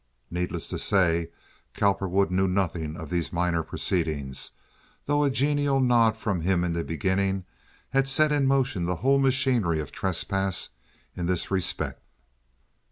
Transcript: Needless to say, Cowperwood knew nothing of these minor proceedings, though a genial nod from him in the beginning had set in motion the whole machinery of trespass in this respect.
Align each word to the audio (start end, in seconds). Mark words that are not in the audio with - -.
Needless 0.31 0.67
to 0.69 0.79
say, 0.79 1.29
Cowperwood 1.75 2.31
knew 2.31 2.47
nothing 2.47 2.97
of 2.97 3.11
these 3.11 3.31
minor 3.31 3.61
proceedings, 3.61 4.49
though 5.05 5.23
a 5.23 5.29
genial 5.29 5.79
nod 5.79 6.17
from 6.17 6.41
him 6.41 6.63
in 6.63 6.73
the 6.73 6.83
beginning 6.83 7.45
had 7.91 8.07
set 8.07 8.31
in 8.31 8.47
motion 8.47 8.85
the 8.85 8.95
whole 9.05 9.19
machinery 9.19 9.79
of 9.79 9.91
trespass 9.91 10.69
in 11.15 11.27
this 11.27 11.51
respect. 11.51 12.01